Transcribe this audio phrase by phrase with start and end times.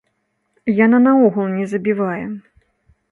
[0.85, 2.23] Яна наогул не забівае.